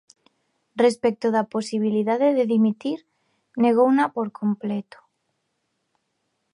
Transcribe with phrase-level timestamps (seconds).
[0.83, 2.99] Respecto da posibilidade de dimitir,
[3.63, 4.97] negouna por completo.